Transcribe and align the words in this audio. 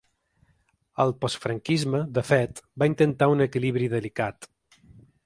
El 1.03 1.11
postfranquisme, 1.25 2.01
de 2.17 2.23
fet, 2.31 2.63
va 2.85 2.87
intentar 2.93 3.29
un 3.35 3.47
equilibri 3.47 3.91
delicat. 3.93 4.49